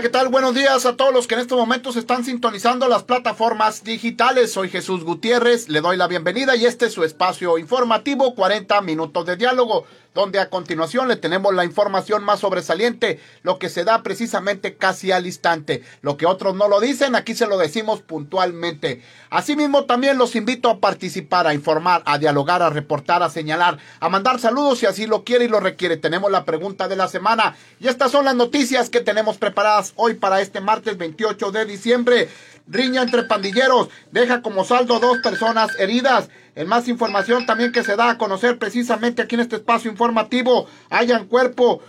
[0.00, 0.28] ¿qué tal?
[0.28, 4.52] Buenos días a todos los que en estos momentos están sintonizando las plataformas digitales.
[4.52, 9.26] Soy Jesús Gutiérrez, le doy la bienvenida y este es su espacio informativo, 40 minutos
[9.26, 14.02] de diálogo donde a continuación le tenemos la información más sobresaliente, lo que se da
[14.02, 15.82] precisamente casi al instante.
[16.02, 19.02] Lo que otros no lo dicen, aquí se lo decimos puntualmente.
[19.30, 24.08] Asimismo, también los invito a participar, a informar, a dialogar, a reportar, a señalar, a
[24.08, 25.96] mandar saludos si así lo quiere y lo requiere.
[25.96, 30.14] Tenemos la pregunta de la semana y estas son las noticias que tenemos preparadas hoy
[30.14, 32.28] para este martes 28 de diciembre.
[32.66, 36.28] Riña entre pandilleros deja como saldo dos personas heridas.
[36.58, 40.66] En más información también que se da a conocer precisamente aquí en este espacio informativo,
[40.90, 41.80] hayan cuerpo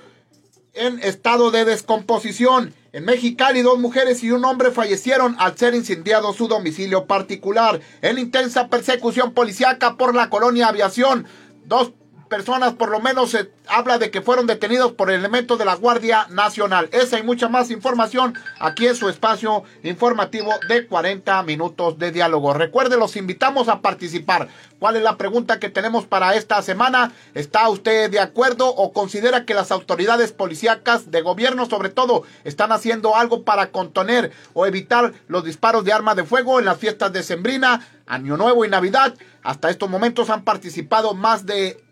[0.75, 2.75] en estado de descomposición.
[2.94, 7.81] En Mexicali, dos mujeres y un hombre fallecieron al ser incendiado su domicilio particular.
[8.03, 11.25] En intensa persecución policiaca por la colonia Aviación,
[11.66, 11.92] dos
[12.30, 16.27] personas por lo menos se habla de que fueron detenidos por elementos de la Guardia
[16.30, 16.88] Nacional.
[16.91, 22.53] Esa y mucha más información aquí en su espacio informativo de 40 minutos de diálogo.
[22.53, 24.47] Recuerde, los invitamos a participar.
[24.80, 27.11] ¿Cuál es la pregunta que tenemos para esta semana?
[27.33, 32.72] ¿Está usted de acuerdo o considera que las autoridades policíacas de gobierno sobre todo están
[32.72, 37.11] haciendo algo para contener o evitar los disparos de armas de fuego en las fiestas
[37.11, 39.16] de Sembrina, Año Nuevo y Navidad?
[39.44, 41.83] Hasta estos momentos han participado más de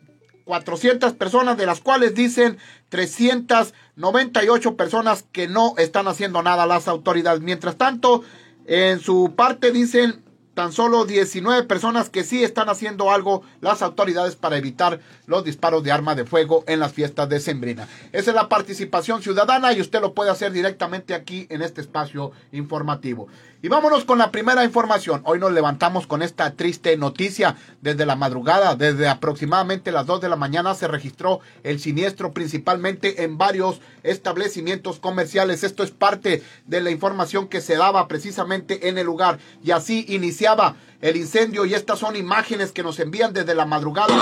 [0.47, 2.57] 400 personas, de las cuales dicen
[2.89, 7.41] 398 personas que no están haciendo nada las autoridades.
[7.41, 8.23] Mientras tanto,
[8.65, 10.23] en su parte dicen
[10.57, 15.83] tan solo 19 personas que sí están haciendo algo las autoridades para evitar los disparos
[15.83, 17.87] de arma de fuego en las fiestas de Sembrina.
[18.11, 22.31] Esa es la participación ciudadana y usted lo puede hacer directamente aquí en este espacio
[22.51, 23.27] informativo.
[23.67, 25.21] Y vámonos con la primera información.
[25.25, 27.57] Hoy nos levantamos con esta triste noticia.
[27.81, 33.25] Desde la madrugada, desde aproximadamente las 2 de la mañana, se registró el siniestro principalmente
[33.25, 35.65] en varios establecimientos comerciales.
[35.65, 39.37] Esto es parte de la información que se daba precisamente en el lugar.
[39.61, 44.15] Y así iniciaba el incendio y estas son imágenes que nos envían desde la madrugada.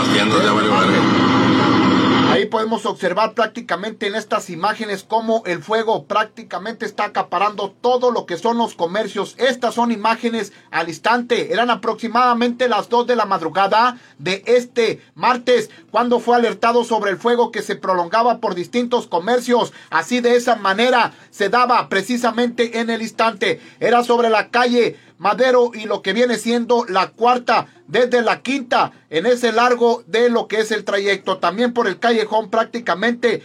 [2.36, 8.26] Ahí podemos observar prácticamente en estas imágenes cómo el fuego prácticamente está acaparando todo lo
[8.26, 9.36] que son los comercios.
[9.38, 11.54] Estas son imágenes al instante.
[11.54, 17.18] Eran aproximadamente las 2 de la madrugada de este martes cuando fue alertado sobre el
[17.18, 19.72] fuego que se prolongaba por distintos comercios.
[19.90, 23.62] Así de esa manera se daba precisamente en el instante.
[23.80, 28.92] Era sobre la calle Madero y lo que viene siendo la cuarta desde la quinta
[29.10, 31.38] en ese largo de lo que es el trayecto.
[31.38, 33.44] También por el callejón prácticamente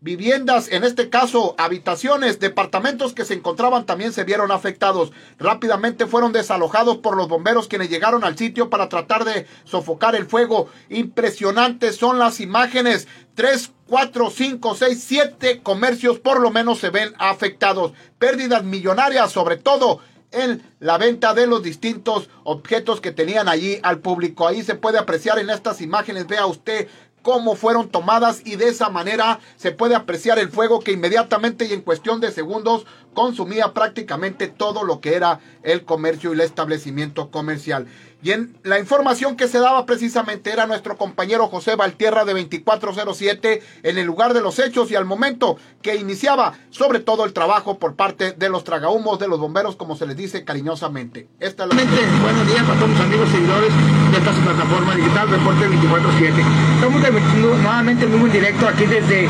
[0.00, 5.12] viviendas, en este caso habitaciones, departamentos que se encontraban también se vieron afectados.
[5.38, 10.26] Rápidamente fueron desalojados por los bomberos quienes llegaron al sitio para tratar de sofocar el
[10.26, 10.68] fuego.
[10.88, 13.08] Impresionantes son las imágenes.
[13.34, 17.92] Tres, cuatro, cinco, seis, siete comercios por lo menos se ven afectados.
[18.18, 20.00] Pérdidas millonarias sobre todo
[20.32, 24.46] en la venta de los distintos objetos que tenían allí al público.
[24.46, 26.88] Ahí se puede apreciar en estas imágenes, vea usted
[27.22, 31.72] cómo fueron tomadas y de esa manera se puede apreciar el fuego que inmediatamente y
[31.72, 37.30] en cuestión de segundos consumía prácticamente todo lo que era el comercio y el establecimiento
[37.30, 37.86] comercial.
[38.22, 43.62] Y en la información que se daba precisamente era nuestro compañero José Valtierra de 2407
[43.82, 47.78] en el lugar de los hechos y al momento que iniciaba sobre todo el trabajo
[47.78, 51.28] por parte de los tragahumos, de los bomberos, como se les dice cariñosamente.
[51.40, 51.74] Esta es la...
[51.74, 53.72] Buenos días para todos mis amigos seguidores
[54.12, 56.42] de esta plataforma digital Reporte 247.
[56.74, 59.24] Estamos transmitiendo nuevamente en en directo aquí desde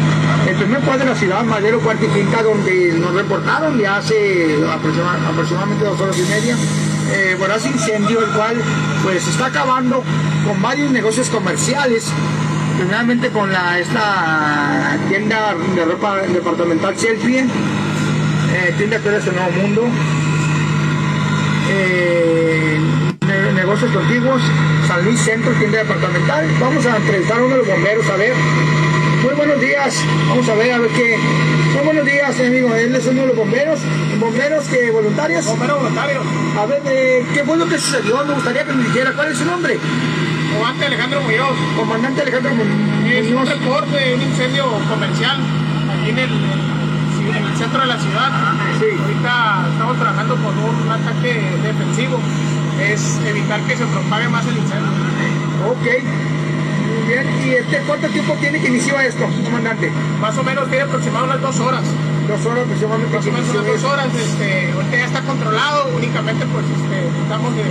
[0.48, 6.00] el primer cuadro de la ciudad, Madero y donde nos reportaron ya hace aproximadamente dos
[6.00, 6.56] horas y media
[7.12, 8.56] eh, voraz incendio, el cual
[9.02, 10.02] pues está acabando
[10.46, 12.06] con varios negocios comerciales,
[12.78, 19.50] primeramente con la, esta tienda de ropa departamental Selfie, eh, tienda que es el Nuevo
[19.52, 19.88] Mundo,
[21.68, 22.78] eh,
[23.54, 24.42] negocios contiguos,
[24.88, 26.46] San Luis Centro, tienda departamental.
[26.60, 28.34] Vamos a entrevistar a uno de los bomberos a ver.
[29.22, 31.18] Muy buenos días, vamos a ver a ver qué.
[31.74, 32.74] Muy buenos días, amigo.
[32.74, 33.80] Él es uno de los bomberos.
[34.18, 35.44] ¿Bomberos que voluntarios?
[35.44, 36.24] Bomberos voluntarios.
[36.58, 38.24] A ver, eh, ¿qué fue lo que sucedió?
[38.24, 39.78] Me gustaría que me dijera cuál es su nombre.
[40.56, 41.56] Comandante Alejandro Muñoz.
[41.76, 43.12] Comandante Alejandro Muñoz.
[43.12, 45.36] Es un reporte de un incendio comercial
[45.92, 48.32] aquí en el, en el centro de la ciudad.
[48.78, 48.86] Sí.
[49.02, 52.18] Ahorita estamos trabajando con un ataque defensivo
[52.80, 54.90] es evitar que se propague más el incendio.
[55.68, 56.39] Ok.
[57.10, 57.26] Bien.
[57.44, 59.90] ¿Y este cuánto tiempo tiene que inició esto, comandante?
[60.20, 61.82] Más o menos tiene aproximadamente unas dos horas.
[62.28, 63.16] Dos horas aproximadamente.
[63.16, 64.06] Más o menos unas dos horas.
[64.14, 67.64] Este, ahorita ya está controlado, únicamente pues este, necesitamos de,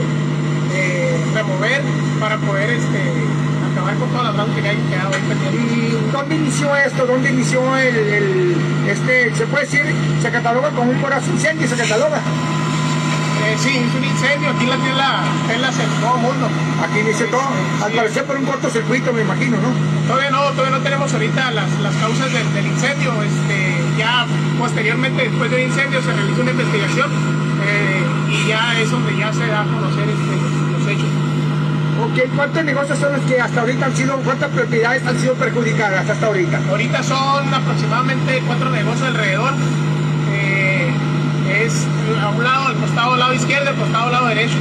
[1.33, 1.81] remover
[2.19, 2.99] para poder este,
[3.71, 5.71] acabar con todas las broncas que hay quedado ahí pendientes.
[5.71, 7.05] ¿Y dónde inició esto?
[7.05, 8.55] ¿Dónde inició el, el-
[8.89, 9.85] este, se puede decir,
[10.21, 12.19] se cataloga como un corazón incendio, se cataloga?
[13.49, 16.47] Eh, sí, es un incendio, aquí la tela, telas en todo el mundo.
[16.83, 17.49] Aquí inició todo,
[17.83, 19.73] al parecer por un cortocircuito me imagino, ¿no?
[20.07, 23.11] Todavía no, todavía no tenemos ahorita las, las causas del, del incendio.
[23.23, 24.27] Este, ya
[24.59, 27.09] posteriormente, después del incendio, se realiza una investigación
[27.65, 31.09] eh, y ya es donde ya se da a conocer este, los hechos.
[32.05, 36.07] Ok, ¿cuántos negocios son los que hasta ahorita han sido, cuántas propiedades han sido perjudicadas
[36.07, 36.61] hasta ahorita?
[36.69, 39.53] Ahorita son aproximadamente cuatro negocios alrededor.
[40.33, 40.93] Eh,
[41.49, 41.85] es
[42.21, 44.57] a un lado, al costado al lado izquierdo, al costado al lado derecho.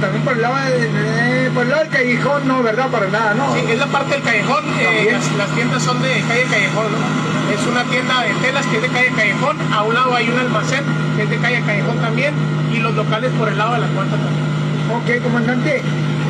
[0.00, 2.88] También por el lado, eh, por el lado del callejón, no, ¿verdad?
[2.88, 3.54] Para nada, ¿no?
[3.54, 4.64] Sí, es la parte del callejón.
[4.78, 6.86] eh, las, las tiendas son de calle Callejón.
[6.92, 7.52] ¿no?
[7.54, 9.56] Es una tienda de telas que es de calle Callejón.
[9.72, 10.84] A un lado hay un almacén
[11.16, 12.34] que es de calle Callejón también.
[12.72, 15.18] Y los locales por el lado de la cuarta también.
[15.18, 15.82] Ok, comandante,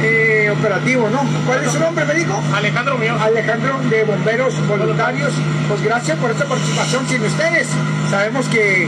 [0.03, 1.23] eh, operativo, ¿no?
[1.47, 2.41] ¿Cuál es su nombre, me dijo?
[2.55, 3.17] Alejandro Mío.
[3.21, 5.33] Alejandro de Bomberos Voluntarios,
[5.69, 7.09] pues gracias por esta participación.
[7.09, 7.69] Sin ustedes,
[8.09, 8.87] sabemos que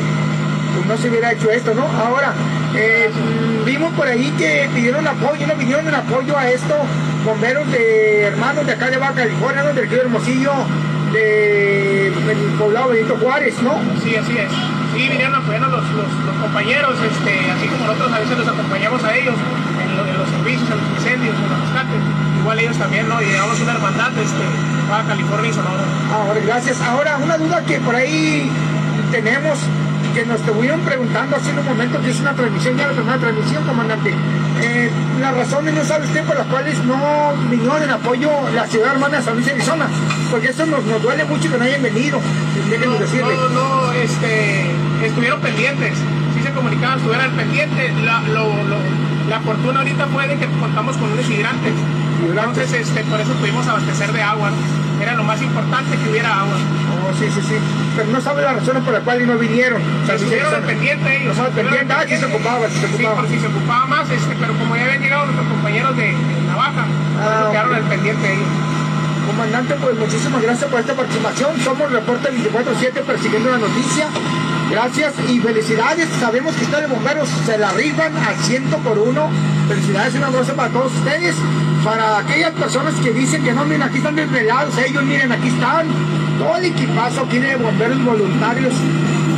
[0.74, 1.84] pues, no se hubiera hecho esto, ¿no?
[2.04, 2.32] Ahora,
[2.74, 3.10] eh,
[3.64, 5.54] vimos por ahí que pidieron apoyo, ¿no?
[5.56, 6.74] Vinieron en apoyo a esto,
[7.24, 9.72] bomberos de hermanos de acá de Baja California, ¿no?
[9.72, 10.52] Del río Hermosillo,
[11.12, 13.78] de, del poblado Benito Juárez, ¿no?
[14.02, 14.50] Sí, así es.
[14.94, 18.46] Sí, vinieron a apoyarnos los, los, los compañeros, este, así como nosotros a veces los
[18.48, 19.34] acompañamos a ellos
[19.82, 22.00] en, lo- en los servicios, en los incendios, en los rescates.
[22.40, 23.20] Igual ellos también, ¿no?
[23.22, 24.44] Y llevamos una hermandad, este,
[24.90, 25.82] Baja California y Sonora.
[26.12, 26.80] Ahora, gracias.
[26.82, 28.48] Ahora, una duda que por ahí
[29.10, 29.58] tenemos,
[30.14, 33.64] que nos estuvieron preguntando hace un momento, que es una transmisión, ya la primera transmisión,
[33.64, 34.14] comandante.
[34.62, 34.90] Eh,
[35.20, 39.18] las razones, no sabe usted, por las cuales no vinieron en apoyo la ciudad hermana
[39.18, 39.86] de San Luis, Arizona.
[40.30, 42.20] Porque eso nos, nos duele mucho que no hayan venido.
[42.70, 43.34] Déjenos decirle.
[43.34, 44.70] No, no, este,
[45.02, 45.94] estuvieron pendientes.
[46.36, 47.92] Sí se comunicaban, estuvieran pendientes.
[48.04, 51.72] La, lo, lo- la fortuna ahorita fue de que contamos con unos hidrantes.
[52.28, 54.50] Entonces, este, por eso pudimos abastecer de agua.
[54.50, 55.02] ¿no?
[55.02, 56.54] Era lo más importante que hubiera agua.
[57.04, 57.54] Oh, sí, sí, sí.
[57.96, 59.80] Pero no sabe las razones por las cuales no vinieron.
[59.82, 61.36] Se San Luis, estuvieron al pendiente ellos.
[61.54, 61.92] Pendiente.
[61.92, 65.02] Ah, sí se ocupaba, sí se Sí, se ocupaba más, este, pero como ya habían
[65.02, 66.84] llegado nuestros compañeros de, de Navaja,
[67.18, 68.48] Ah, eso quedaron al pendiente ellos.
[69.26, 71.58] Comandante, pues muchísimas gracias por esta participación.
[71.60, 74.06] Somos Reporte 24-7 persiguiendo la noticia.
[74.70, 76.08] Gracias y felicidades.
[76.20, 79.28] Sabemos que ustedes bomberos se la rifan al ciento por uno.
[79.68, 81.34] Felicidades y un abrazo para todos ustedes.
[81.84, 84.76] Para aquellas personas que dicen que no, miren, aquí están desvelados.
[84.78, 85.86] Ellos, miren, aquí están.
[86.38, 88.74] Todo el equipazo aquí de bomberos voluntarios.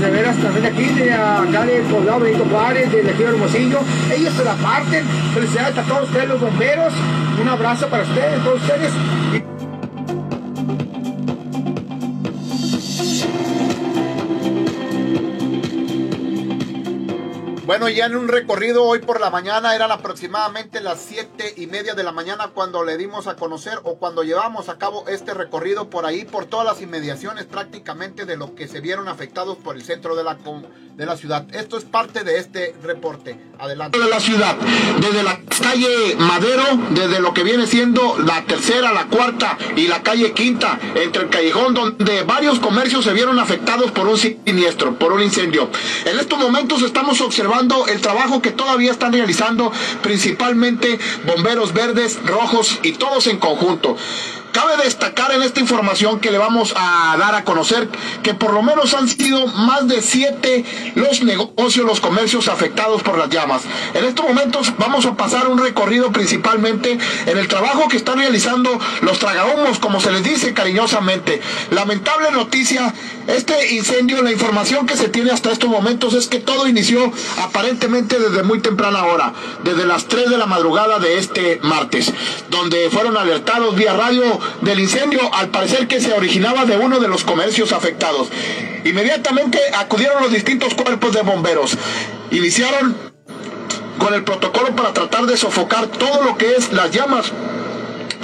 [0.01, 3.81] De veras, también de aquí, de acá del poblado Benito Juárez, del Ejido Hermosillo.
[4.15, 5.05] Ellos se la parten.
[5.35, 6.93] Felicidades a todos ustedes, los bomberos.
[7.41, 8.93] Un abrazo para ustedes, todos ustedes.
[17.67, 21.95] Bueno, ya en un recorrido hoy por la mañana eran aproximadamente las siete y media
[21.95, 25.91] de la mañana cuando le dimos a conocer o cuando llevamos a cabo este recorrido
[25.91, 29.83] por ahí, por todas las inmediaciones prácticamente de lo que se vieron afectados por el
[29.83, 30.39] centro de la,
[30.95, 31.45] de la ciudad.
[31.53, 33.37] Esto es parte de este reporte.
[33.59, 33.99] Adelante.
[33.99, 34.55] de la ciudad,
[35.01, 40.03] desde la calle Madero, desde lo que viene siendo la tercera, la cuarta y la
[40.03, 45.15] calle quinta, entre el callejón donde varios comercios se vieron afectados por un siniestro, por
[45.15, 45.71] un incendio.
[46.05, 47.56] En estos momentos estamos observando
[47.89, 49.73] el trabajo que todavía están realizando
[50.03, 53.97] principalmente bomberos verdes, rojos y todos en conjunto.
[54.57, 57.91] Cabe destacar en esta información que le vamos a dar a conocer
[58.23, 63.19] que por lo menos han sido más de siete los negocios, los comercios afectados por
[63.19, 63.65] las llamas.
[63.93, 66.97] En estos momentos vamos a pasar un recorrido principalmente
[67.27, 71.43] en el trabajo que están realizando los tragahumos, como se les dice cariñosamente.
[71.71, 72.95] Lamentable noticia,
[73.27, 78.19] este incendio, la información que se tiene hasta estos momentos es que todo inició aparentemente
[78.19, 79.35] desde muy temprana hora,
[79.65, 82.11] desde las 3 de la madrugada de este martes,
[82.49, 87.09] donde fueron alertados vía radio del incendio, al parecer que se originaba de uno de
[87.09, 88.29] los comercios afectados.
[88.85, 91.77] Inmediatamente acudieron los distintos cuerpos de bomberos.
[92.31, 92.97] Iniciaron
[93.99, 97.33] con el protocolo para tratar de sofocar todo lo que es las llamas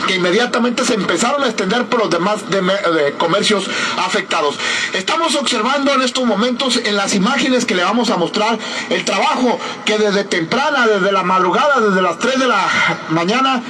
[0.07, 3.65] que inmediatamente se empezaron a extender por los demás de- de comercios
[3.99, 4.57] afectados.
[4.95, 8.59] Estamos observando en estos momentos en las imágenes que le vamos a mostrar
[8.91, 12.67] el trabajo que desde temprana, desde la madrugada, desde las 3 de la
[13.11, 13.63] mañana,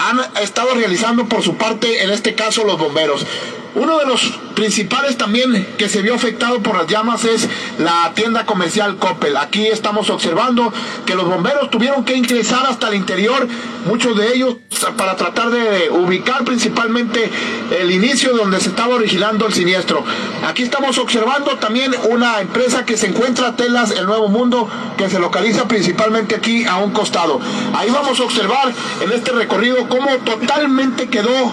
[0.00, 3.26] han estado realizando por su parte, en este caso los bomberos.
[3.74, 7.48] Uno de los principales también que se vio afectado por las llamas es
[7.78, 9.36] la tienda comercial Coppel.
[9.36, 10.72] Aquí estamos observando
[11.06, 13.46] que los bomberos tuvieron que ingresar hasta el interior,
[13.86, 14.56] muchos de ellos
[14.96, 17.30] para tratar de ubicar principalmente
[17.78, 20.04] el inicio donde se estaba originando el siniestro.
[20.46, 25.18] Aquí estamos observando también una empresa que se encuentra Telas El Nuevo Mundo, que se
[25.18, 27.40] localiza principalmente aquí a un costado.
[27.74, 31.52] Ahí vamos a observar en este recorrido cómo totalmente quedó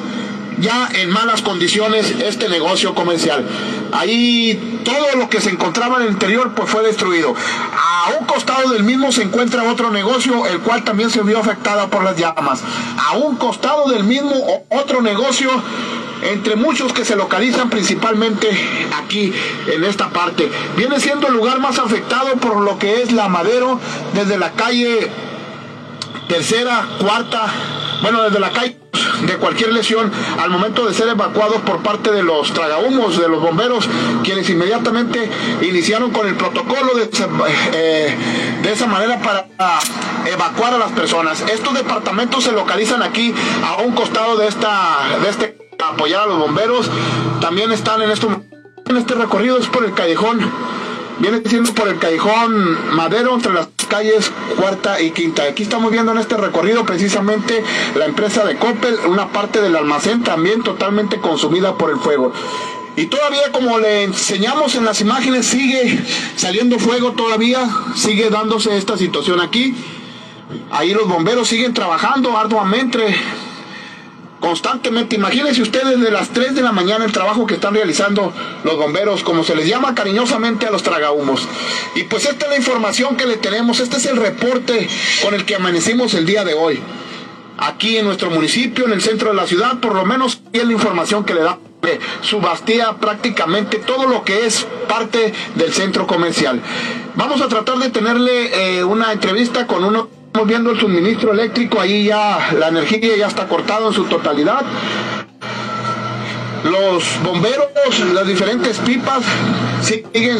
[0.57, 3.45] ya en malas condiciones este negocio comercial.
[3.91, 7.33] Ahí todo lo que se encontraba en el interior pues fue destruido.
[7.73, 11.87] A un costado del mismo se encuentra otro negocio, el cual también se vio afectada
[11.87, 12.61] por las llamas.
[12.97, 15.49] A un costado del mismo otro negocio
[16.23, 18.49] entre muchos que se localizan principalmente
[18.97, 19.31] aquí
[19.71, 20.51] en esta parte.
[20.75, 23.79] Viene siendo el lugar más afectado por lo que es la Madero
[24.13, 25.11] desde la calle
[26.27, 27.53] tercera, cuarta,
[28.01, 28.77] bueno, desde la calle
[29.25, 33.41] de cualquier lesión al momento de ser evacuados por parte de los tragahumos, de los
[33.41, 33.87] bomberos,
[34.23, 35.29] quienes inmediatamente
[35.61, 37.09] iniciaron con el protocolo de,
[37.73, 38.17] eh,
[38.61, 39.47] de esa manera para
[40.25, 41.41] evacuar a las personas.
[41.41, 46.39] Estos departamentos se localizan aquí a un costado de esta, de este apoyar a los
[46.39, 46.89] bomberos.
[47.41, 50.39] También están en este, en este recorrido, es por el callejón
[51.19, 55.43] viene siendo por el callejón Madero entre las calles cuarta y quinta.
[55.43, 57.63] Aquí estamos viendo en este recorrido precisamente
[57.95, 62.31] la empresa de Coppel, una parte del almacén también totalmente consumida por el fuego.
[62.95, 66.03] Y todavía como le enseñamos en las imágenes sigue
[66.35, 69.75] saliendo fuego todavía, sigue dándose esta situación aquí.
[70.71, 73.15] Ahí los bomberos siguen trabajando arduamente
[74.39, 75.15] constantemente.
[75.15, 79.23] Imagínense ustedes de las 3 de la mañana el trabajo que están realizando los bomberos,
[79.23, 81.47] como se les llama cariñosamente a los tragahumos.
[81.95, 84.87] Y pues esta es la información que le tenemos, este es el reporte
[85.23, 86.79] con el que amanecimos el día de hoy.
[87.57, 90.73] Aquí en nuestro municipio, en el centro de la ciudad, por lo menos es la
[90.73, 91.57] información que le da
[92.21, 96.61] subastía prácticamente todo lo que es parte del centro comercial.
[97.15, 101.81] Vamos a tratar de tenerle eh, una entrevista con uno Estamos viendo el suministro eléctrico,
[101.81, 104.63] ahí ya la energía ya está cortada en su totalidad.
[106.63, 107.65] Los bomberos,
[108.13, 109.23] las diferentes pipas
[109.81, 110.37] siguen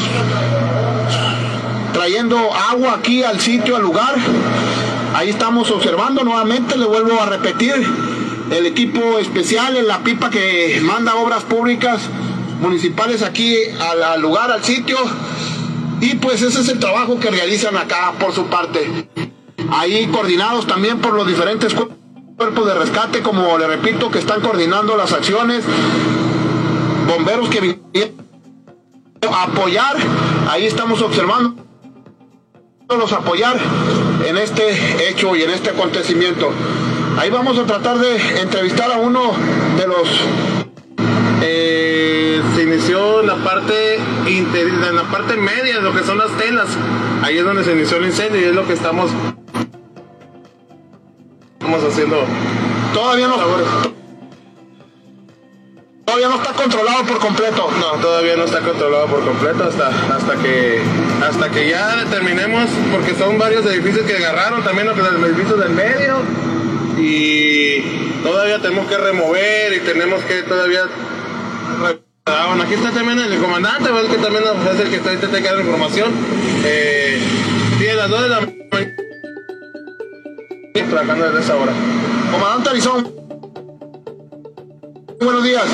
[1.94, 4.13] trayendo agua aquí al sitio, al lugar.
[5.16, 7.74] Ahí estamos observando nuevamente, le vuelvo a repetir,
[8.51, 12.01] el equipo especial en la pipa que manda obras públicas
[12.62, 15.00] municipales aquí al, al lugar, al sitio.
[16.01, 19.08] Y pues ese es el trabajo que realizan acá por su parte
[19.72, 24.96] ahí coordinados también por los diferentes cuerpos de rescate, como le repito, que están coordinando
[24.96, 25.64] las acciones,
[27.08, 28.18] bomberos que vinieron
[29.34, 29.96] a apoyar,
[30.50, 31.68] ahí estamos observando
[32.96, 33.58] los apoyar
[34.26, 36.50] en este hecho y en este acontecimiento.
[37.18, 39.34] Ahí vamos a tratar de entrevistar a uno
[39.78, 40.08] de los
[41.42, 43.96] eh, se inició en la parte
[44.26, 46.70] en la parte media de lo que son las telas.
[47.24, 49.12] Ahí es donde se inició el incendio y es lo que estamos
[51.68, 52.24] estamos haciendo.
[52.94, 53.36] Todavía no.
[56.06, 57.70] Todavía no está controlado por completo.
[57.80, 60.82] No, todavía no está controlado por completo hasta, hasta que
[61.22, 66.22] hasta que ya determinemos, porque son varios edificios que agarraron también los edificios del medio
[66.98, 67.82] y
[68.24, 70.84] todavía tenemos que remover y tenemos que todavía
[72.64, 74.44] aquí está también el comandante, el que también
[74.74, 76.12] es el que está intentando dar información.
[76.64, 77.20] Eh,
[77.96, 79.07] las 2 de la mañana
[80.74, 81.74] trabajando desde esa hora.
[82.32, 83.12] Comandante Arizón.
[85.20, 85.66] Buenos días.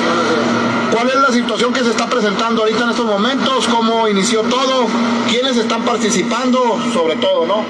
[0.92, 3.66] ¿Cuál es la situación que se está presentando ahorita en estos momentos?
[3.68, 4.86] ¿Cómo inició todo?
[5.28, 6.78] ¿Quiénes están participando?
[6.92, 7.64] Sobre todo, ¿no?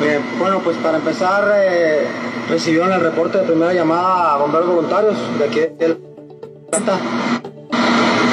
[0.00, 2.06] Bien, bueno, pues para empezar, eh,
[2.48, 5.96] recibieron el reporte de primera llamada a bomberos voluntarios de aquí de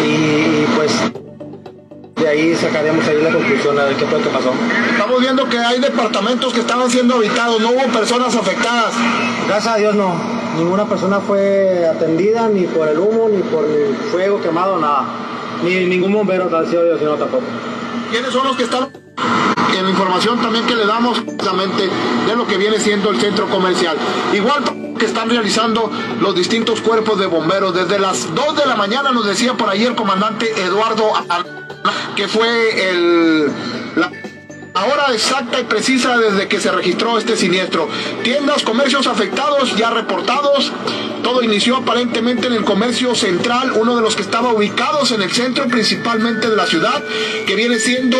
[0.05, 0.91] y pues
[2.23, 4.53] de ahí sacaremos ahí la conclusión a ver qué fue que pasó.
[4.89, 8.93] Estamos viendo que hay departamentos que estaban siendo habitados, no hubo personas afectadas.
[9.45, 10.15] Gracias a Dios no,
[10.57, 15.05] ninguna persona fue atendida ni por el humo, ni por el fuego quemado, nada.
[15.65, 17.43] Ni ningún bombero, gracias a Dios, sino tampoco.
[18.09, 18.89] ¿Quiénes son los que están
[19.77, 21.89] en la información también que le damos precisamente
[22.25, 23.97] de lo que viene siendo el centro comercial?
[24.33, 24.63] Igual
[24.97, 27.73] que están realizando los distintos cuerpos de bomberos.
[27.73, 31.11] Desde las 2 de la mañana nos decía por ahí el comandante Eduardo
[32.15, 33.47] que fue el,
[34.73, 37.87] la hora exacta y precisa desde que se registró este siniestro.
[38.23, 40.71] Tiendas, comercios afectados, ya reportados.
[41.21, 45.31] Todo inició aparentemente en el comercio central, uno de los que estaba ubicados en el
[45.31, 47.03] centro principalmente de la ciudad,
[47.45, 48.17] que viene siendo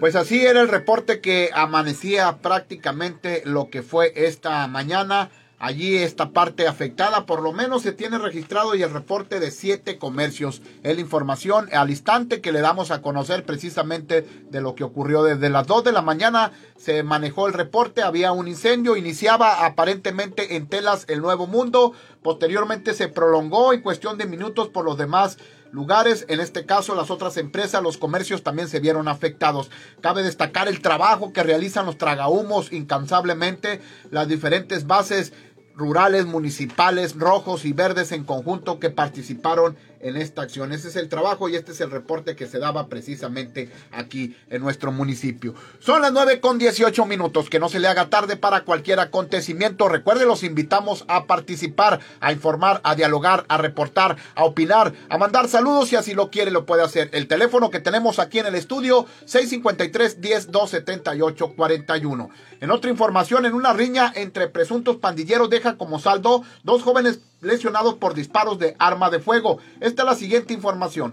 [0.00, 5.30] Pues así era el reporte que amanecía prácticamente lo que fue esta mañana
[5.62, 7.24] allí esta parte afectada.
[7.24, 10.60] Por lo menos se tiene registrado y el reporte de siete comercios.
[10.82, 15.22] Es la información al instante que le damos a conocer precisamente de lo que ocurrió
[15.22, 16.50] desde las 2 de la mañana.
[16.76, 21.92] Se manejó el reporte, había un incendio, iniciaba aparentemente en Telas el Nuevo Mundo.
[22.22, 25.38] Posteriormente se prolongó en cuestión de minutos por los demás
[25.72, 26.26] lugares.
[26.28, 29.70] En este caso, las otras empresas, los comercios también se vieron afectados.
[30.00, 35.32] Cabe destacar el trabajo que realizan los tragahumos incansablemente, las diferentes bases
[35.74, 40.72] rurales, municipales, rojos y verdes en conjunto que participaron en esta acción.
[40.72, 44.60] Ese es el trabajo y este es el reporte que se daba precisamente aquí en
[44.62, 45.54] nuestro municipio.
[45.80, 47.48] Son las 9 con 18 minutos.
[47.48, 49.88] Que no se le haga tarde para cualquier acontecimiento.
[49.88, 55.48] Recuerde, los invitamos a participar, a informar, a dialogar, a reportar, a opinar, a mandar
[55.48, 57.10] saludos y así lo quiere lo puede hacer.
[57.12, 62.30] El teléfono que tenemos aquí en el estudio 653 10 278 41.
[62.60, 67.94] En otra información, en una riña entre presuntos pandilleros deja como saldo dos jóvenes lesionados
[67.94, 69.58] por disparos de arma de fuego.
[69.80, 71.12] Esta es la siguiente información.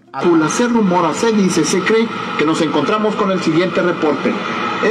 [0.50, 2.08] Se rumora, se dice, se cree
[2.38, 4.32] que nos encontramos con el siguiente reporte.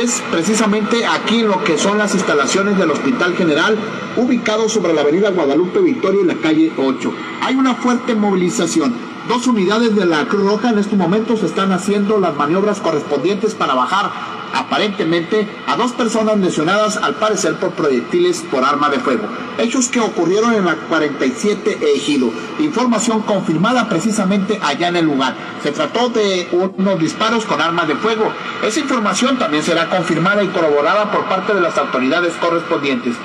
[0.02, 3.78] Es precisamente aquí lo que son las instalaciones del Hospital General,
[4.16, 7.12] ubicado sobre la avenida Guadalupe Victoria y la calle 8.
[7.42, 8.94] Hay una fuerte movilización.
[9.28, 13.74] Dos unidades de la Cruz Roja en estos momentos están haciendo las maniobras correspondientes para
[13.74, 14.10] bajar
[14.52, 19.24] aparentemente a dos personas lesionadas al parecer por proyectiles por arma de fuego.
[19.58, 22.30] Hechos que ocurrieron en la 47 Ejido.
[22.58, 25.34] Información confirmada precisamente allá en el lugar.
[25.62, 28.32] Se trató de unos disparos con arma de fuego.
[28.62, 33.16] Esa información también será confirmada y corroborada por parte de las autoridades correspondientes.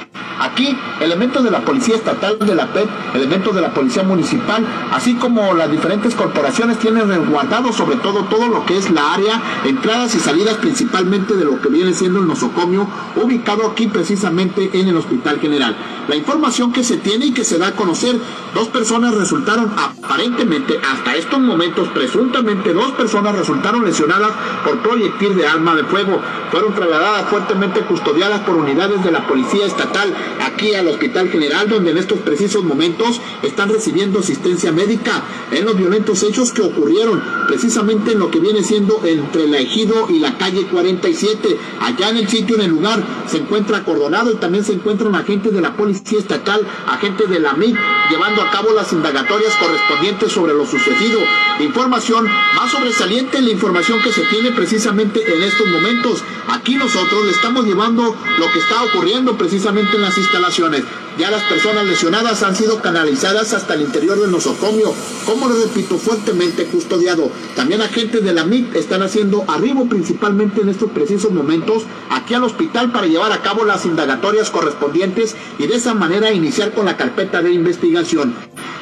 [0.44, 5.16] Aquí, elementos de la Policía Estatal de la PEP, elementos de la Policía Municipal, así
[5.16, 10.14] como las diferentes corporaciones tienen resguardado sobre todo todo lo que es la área, entradas
[10.16, 14.98] y salidas principalmente de lo que viene siendo el nosocomio, ubicado aquí precisamente en el
[14.98, 15.78] Hospital General.
[16.10, 18.20] La información que se tiene y que se da a conocer,
[18.54, 24.32] dos personas resultaron aparentemente, hasta estos momentos, presuntamente dos personas resultaron lesionadas
[24.66, 26.20] por proyectil de arma de fuego.
[26.52, 31.92] Fueron trasladadas fuertemente custodiadas por unidades de la Policía Estatal aquí al Hospital General, donde
[31.92, 38.14] en estos precisos momentos están recibiendo asistencia médica en los violentos hechos que ocurrieron precisamente
[38.14, 41.58] en lo que viene siendo entre la Ejido y la calle 47.
[41.82, 45.54] Allá en el sitio, en el lugar, se encuentra acordonado y también se encuentran agentes
[45.54, 47.78] de la Policía Estatal, agentes de la MIC,
[48.10, 51.20] llevando a cabo las indagatorias correspondientes sobre lo sucedido.
[51.60, 56.24] Información más sobresaliente, la información que se tiene precisamente en estos momentos.
[56.48, 60.84] Aquí nosotros le estamos llevando lo que está ocurriendo precisamente en instalaciones.
[61.18, 64.94] Ya las personas lesionadas han sido canalizadas hasta el interior del nosocomio,
[65.26, 67.30] como lo repito, fuertemente custodiado.
[67.56, 72.44] También agentes de la MIT están haciendo arribo principalmente en estos precisos momentos aquí al
[72.44, 76.98] hospital para llevar a cabo las indagatorias correspondientes y de esa manera iniciar con la
[76.98, 78.34] carpeta de investigación.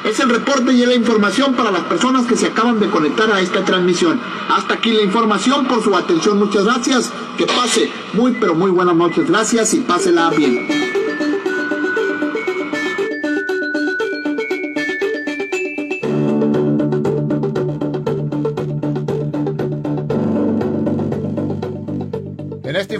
[0.04, 3.40] Es el reporte y la información para las personas que se acaban de conectar a
[3.40, 4.20] esta transmisión.
[4.48, 6.38] Hasta aquí la información por su atención.
[6.38, 7.10] Muchas gracias.
[7.38, 9.28] Que pase muy pero muy buenas noches.
[9.28, 10.91] Gracias y pásela bien.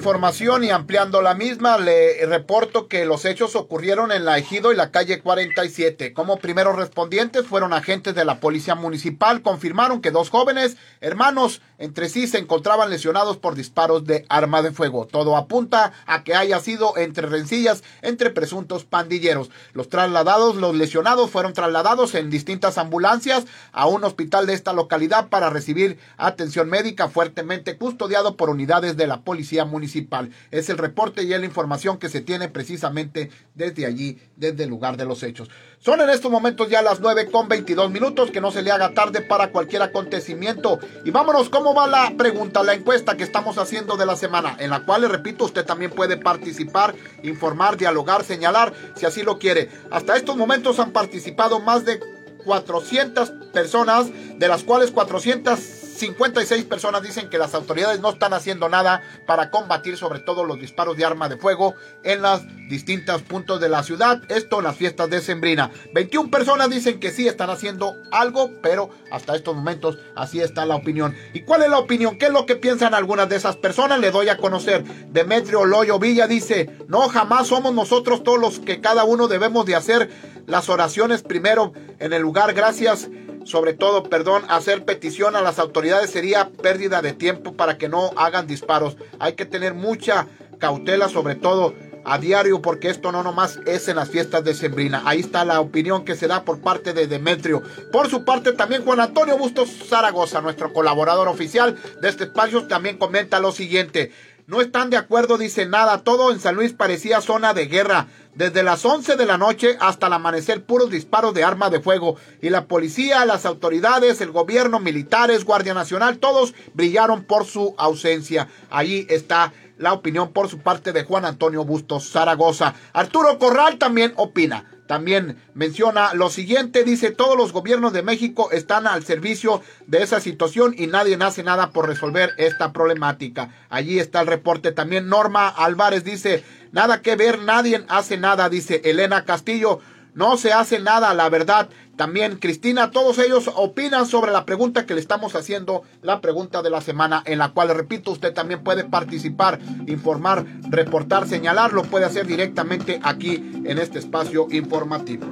[0.03, 4.77] Información y ampliando la misma, le reporto que los hechos ocurrieron en la Ejido y
[4.77, 6.13] la calle 47.
[6.13, 12.09] Como primeros respondientes fueron agentes de la Policía Municipal, confirmaron que dos jóvenes hermanos entre
[12.09, 15.05] sí se encontraban lesionados por disparos de arma de fuego.
[15.05, 19.51] Todo apunta a que haya sido entre rencillas entre presuntos pandilleros.
[19.73, 25.29] Los trasladados, los lesionados fueron trasladados en distintas ambulancias a un hospital de esta localidad
[25.29, 30.31] para recibir atención médica fuertemente custodiado por unidades de la Policía Municipal.
[30.53, 34.97] Es el reporte y la información que se tiene precisamente desde allí, desde el lugar
[34.97, 35.51] de los hechos.
[35.85, 38.95] Son en estos momentos ya las 9 con 22 minutos, que no se le haga
[38.95, 40.79] tarde para cualquier acontecimiento.
[41.05, 44.55] Y vámonos, ¿cómo va la pregunta, la encuesta que estamos haciendo de la semana?
[44.61, 49.41] En la cual, le repito, usted también puede participar, informar, dialogar, señalar, si así lo
[49.41, 49.71] quiere.
[49.91, 51.99] Hasta estos momentos han participado más de
[52.45, 54.07] 400 personas,
[54.39, 59.51] de las cuales 400 56 personas dicen que las autoridades no están haciendo nada para
[59.51, 63.85] combatir sobre todo los disparos de arma de fuego en los distintos puntos de la
[63.85, 65.71] ciudad, esto en las fiestas de Sembrina.
[65.95, 70.75] 21 personas dicen que sí están haciendo algo, pero hasta estos momentos así está la
[70.75, 71.15] opinión.
[71.35, 72.19] ¿Y cuál es la opinión?
[72.19, 74.01] ¿Qué es lo que piensan algunas de esas personas?
[74.01, 74.83] Le doy a conocer.
[75.13, 79.77] Demetrio Loyo Villa dice, no, jamás somos nosotros todos los que cada uno debemos de
[79.77, 80.11] hacer
[80.47, 82.55] las oraciones primero en el lugar.
[82.55, 83.09] Gracias
[83.45, 88.13] sobre todo, perdón, hacer petición a las autoridades sería pérdida de tiempo para que no
[88.17, 88.97] hagan disparos.
[89.19, 90.29] Hay que tener mucha
[90.59, 91.75] cautela, sobre todo
[92.05, 95.03] a diario, porque esto no nomás es en las fiestas de Sembrina.
[95.05, 97.63] Ahí está la opinión que se da por parte de Demetrio.
[97.91, 102.99] Por su parte, también Juan Antonio Bustos Zaragoza, nuestro colaborador oficial de este espacio, también
[102.99, 104.13] comenta lo siguiente.
[104.47, 105.99] No están de acuerdo, dice nada.
[105.99, 108.09] Todo en San Luis parecía zona de guerra.
[108.35, 112.17] Desde las 11 de la noche hasta el amanecer, puros disparos de arma de fuego.
[112.41, 118.49] Y la policía, las autoridades, el gobierno, militares, Guardia Nacional, todos brillaron por su ausencia.
[118.71, 122.75] Allí está la opinión por su parte de Juan Antonio Bustos Zaragoza.
[122.95, 124.65] Arturo Corral también opina.
[124.87, 130.21] También menciona lo siguiente, dice, todos los gobiernos de México están al servicio de esa
[130.21, 133.55] situación y nadie hace nada por resolver esta problemática.
[133.71, 135.09] Allí está el reporte también.
[135.09, 139.81] Norma Álvarez dice, nada que ver, nadie hace nada, dice Elena Castillo.
[140.15, 141.71] No se hace nada, la verdad.
[141.97, 146.71] También Cristina, todos ellos opinan sobre la pregunta que le estamos haciendo, la pregunta de
[146.71, 152.05] la semana, en la cual, repito, usted también puede participar, informar, reportar, señalar, lo puede
[152.05, 155.27] hacer directamente aquí en este espacio informativo.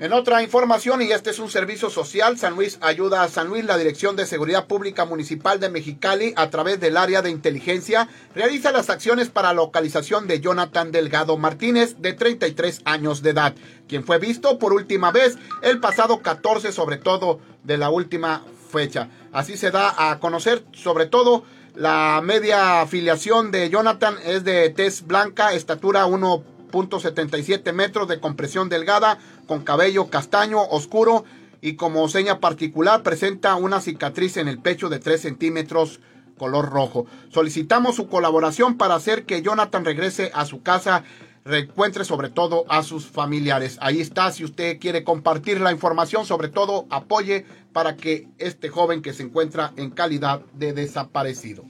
[0.00, 3.66] En otra información, y este es un servicio social, San Luis ayuda a San Luis,
[3.66, 8.72] la Dirección de Seguridad Pública Municipal de Mexicali, a través del área de inteligencia, realiza
[8.72, 13.54] las acciones para localización de Jonathan Delgado Martínez, de 33 años de edad,
[13.88, 19.10] quien fue visto por última vez el pasado 14, sobre todo de la última fecha.
[19.32, 25.06] Así se da a conocer, sobre todo, la media afiliación de Jonathan es de tez
[25.06, 31.24] blanca, estatura 1 .77 metros de compresión delgada, con cabello castaño oscuro
[31.60, 36.00] y como seña particular presenta una cicatriz en el pecho de 3 centímetros
[36.40, 37.06] color rojo.
[37.28, 41.04] Solicitamos su colaboración para hacer que Jonathan regrese a su casa,
[41.44, 43.76] reencuentre sobre todo a sus familiares.
[43.82, 49.02] Ahí está, si usted quiere compartir la información, sobre todo apoye para que este joven
[49.02, 51.64] que se encuentra en calidad de desaparecido.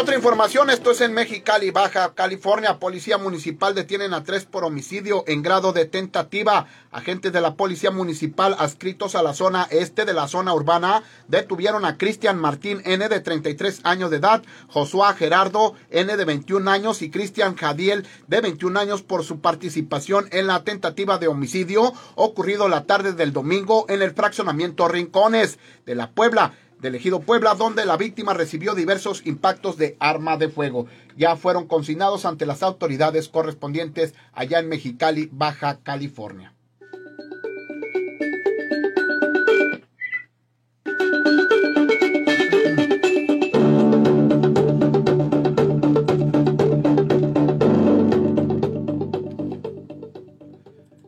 [0.00, 2.78] Otra información, esto es en Mexicali, Baja California.
[2.78, 6.68] Policía Municipal detienen a tres por homicidio en grado de tentativa.
[6.90, 11.84] Agentes de la Policía Municipal adscritos a la zona este de la zona urbana detuvieron
[11.84, 17.02] a Cristian Martín N de 33 años de edad, Josué Gerardo N de 21 años
[17.02, 22.70] y Cristian Jadiel de 21 años por su participación en la tentativa de homicidio ocurrido
[22.70, 27.84] la tarde del domingo en el fraccionamiento Rincones de la Puebla del Ejido Puebla, donde
[27.84, 30.86] la víctima recibió diversos impactos de arma de fuego.
[31.16, 36.54] Ya fueron consignados ante las autoridades correspondientes allá en Mexicali, Baja California.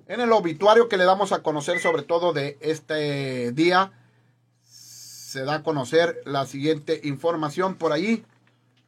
[0.06, 3.92] En el obituario que le damos a conocer sobre todo de este día,
[5.32, 8.22] se da a conocer la siguiente información por ahí.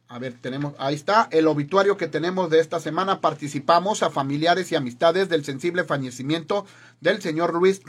[0.07, 3.19] A ver, tenemos, ahí está el obituario que tenemos de esta semana.
[3.19, 6.67] Participamos a familiares y amistades del sensible fallecimiento
[7.01, 7.81] del señor Luis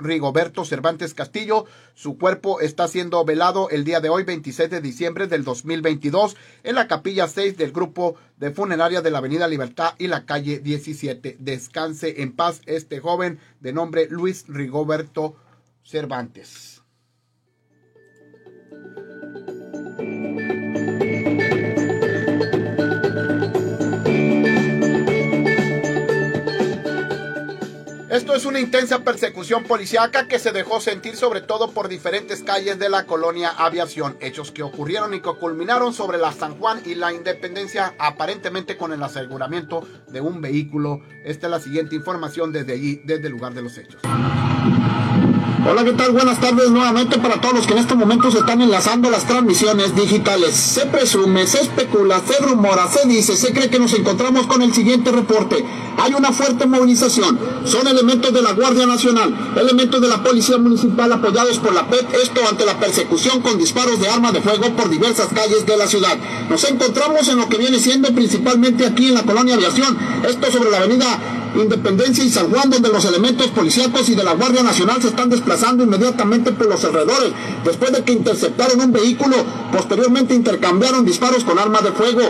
[0.00, 1.66] Rigoberto Cervantes Castillo.
[1.94, 6.74] Su cuerpo está siendo velado el día de hoy, 26 de diciembre del 2022, en
[6.74, 11.36] la capilla 6 del grupo de funeraria de la Avenida Libertad y la calle 17.
[11.38, 15.36] Descanse en paz este joven de nombre Luis Rigoberto
[15.84, 16.79] Cervantes.
[28.10, 32.76] Esto es una intensa persecución policíaca que se dejó sentir sobre todo por diferentes calles
[32.76, 36.96] de la colonia Aviación, hechos que ocurrieron y que culminaron sobre la San Juan y
[36.96, 41.02] la Independencia, aparentemente con el aseguramiento de un vehículo.
[41.24, 44.02] Esta es la siguiente información desde allí, desde el lugar de los hechos.
[45.62, 46.12] Hola, ¿qué tal?
[46.12, 49.94] Buenas tardes nuevamente para todos los que en este momento se están enlazando las transmisiones
[49.94, 50.54] digitales.
[50.54, 54.72] Se presume, se especula, se rumora, se dice, se cree que nos encontramos con el
[54.72, 55.62] siguiente reporte.
[55.98, 57.38] Hay una fuerte movilización.
[57.64, 62.06] Son elementos de la Guardia Nacional, elementos de la Policía Municipal apoyados por la PET,
[62.22, 65.86] esto ante la persecución con disparos de arma de fuego por diversas calles de la
[65.86, 66.16] ciudad.
[66.48, 70.70] Nos encontramos en lo que viene siendo principalmente aquí en la colonia Aviación, esto sobre
[70.70, 75.02] la avenida Independencia y San Juan, donde los elementos policíacos y de la Guardia Nacional
[75.02, 77.32] se están desplazando inmediatamente por los alrededores,
[77.64, 79.36] después de que interceptaron un vehículo,
[79.72, 82.22] posteriormente intercambiaron disparos con armas de fuego.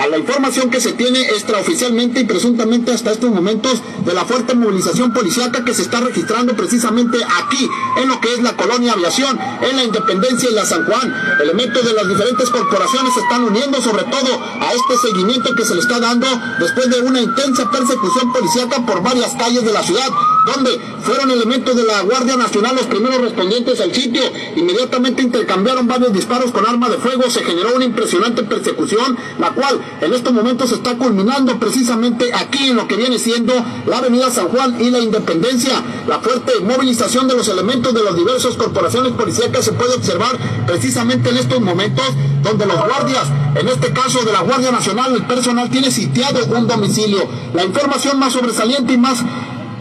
[0.00, 4.54] A la información que se tiene extraoficialmente y presuntamente hasta estos momentos de la fuerte
[4.54, 9.38] movilización policíaca que se está registrando precisamente aquí, en lo que es la colonia Aviación,
[9.60, 11.14] en la Independencia y la San Juan.
[11.42, 15.74] Elementos de las diferentes corporaciones se están uniendo sobre todo a este seguimiento que se
[15.74, 16.26] le está dando
[16.58, 20.08] después de una intensa persecución policíaca por varias calles de la ciudad,
[20.46, 24.22] donde fueron elementos de la Guardia Nacional los primeros respondientes al sitio.
[24.56, 29.80] Inmediatamente intercambiaron varios disparos con arma de fuego, se generó una impresionante persecución, la cual
[30.00, 33.52] en estos momentos está culminando precisamente aquí en lo que viene siendo
[33.86, 35.82] la Avenida San Juan y la Independencia.
[36.06, 41.30] La fuerte movilización de los elementos de las diversas corporaciones policíacas se puede observar precisamente
[41.30, 42.04] en estos momentos
[42.42, 46.66] donde los guardias, en este caso de la Guardia Nacional, el personal tiene sitiado un
[46.66, 47.28] domicilio.
[47.54, 49.22] La información más sobresaliente y más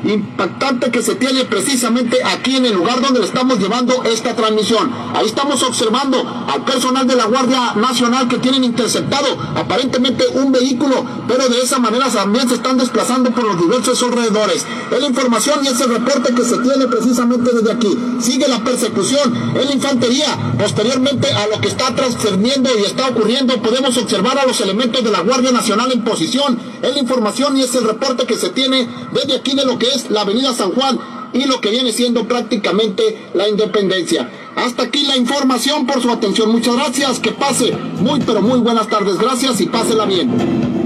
[0.04, 4.92] impactante que se tiene precisamente aquí en el lugar donde le estamos llevando esta transmisión.
[5.14, 11.06] Ahí estamos observando al personal de la Guardia Nacional que tienen interceptado aparentemente un vehículo,
[11.28, 14.66] pero de esa manera también se están desplazando por los diversos alrededores.
[14.92, 17.98] Es la información y es el reporte que se tiene precisamente desde aquí.
[18.20, 20.54] Sigue la persecución en la infantería.
[20.58, 25.12] Posteriormente a lo que está trascendiendo y está ocurriendo, podemos observar a los elementos de
[25.12, 26.60] la Guardia Nacional en posición.
[26.82, 29.88] Es la información y es el reporte que se tiene desde aquí de lo que
[29.89, 30.99] es la Avenida San Juan
[31.34, 34.30] y lo que viene siendo prácticamente la Independencia.
[34.56, 36.52] Hasta aquí la información por su atención.
[36.52, 37.19] Muchas gracias.
[37.19, 39.17] Que pase muy pero muy buenas tardes.
[39.17, 40.80] Gracias y pásela bien.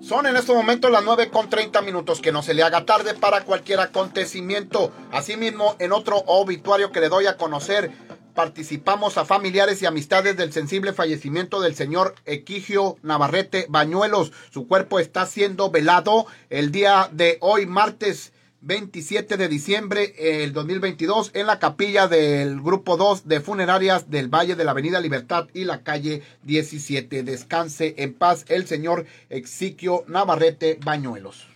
[0.00, 2.20] Son en estos momentos las 9 con 30 minutos.
[2.20, 4.92] Que no se le haga tarde para cualquier acontecimiento.
[5.12, 7.90] Asimismo, en otro obituario que le doy a conocer,
[8.36, 14.30] participamos a familiares y amistades del sensible fallecimiento del señor Equigio Navarrete Bañuelos.
[14.52, 21.30] Su cuerpo está siendo velado el día de hoy, martes 27 de diciembre del 2022
[21.34, 25.64] en la capilla del grupo 2 de funerarias del Valle de la Avenida Libertad y
[25.64, 27.22] la calle 17.
[27.22, 31.55] Descanse en paz el señor Exiquio Navarrete Bañuelos.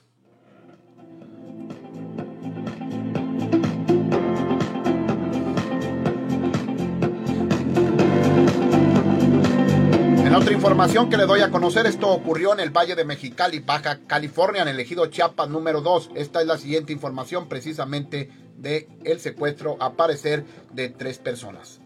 [10.40, 13.98] Otra información que le doy a conocer, esto ocurrió en el Valle de Mexicali, Baja
[14.06, 16.12] California, en el ejido Chiapas número 2.
[16.14, 21.80] Esta es la siguiente información precisamente de el secuestro, a parecer, de tres personas.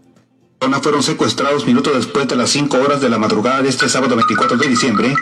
[0.82, 4.56] Fueron secuestrados minutos después de las 5 horas de la madrugada de este sábado 24
[4.56, 5.14] de diciembre